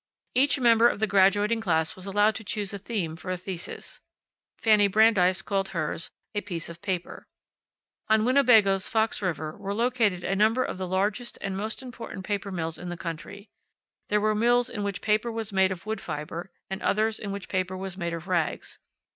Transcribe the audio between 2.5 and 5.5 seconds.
a theme for a thesis. Fanny Brandeis